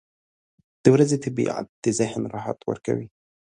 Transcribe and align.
•د 0.83 0.85
ورځې 0.95 1.17
طبیعت 1.25 1.67
د 1.83 1.85
ذهن 1.99 2.21
راحت 2.33 2.59
ورکوي. 2.69 3.07